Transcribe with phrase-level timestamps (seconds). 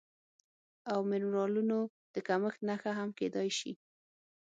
[0.91, 1.79] او منرالونو
[2.13, 3.71] د کمښت نښه هم کیدی شي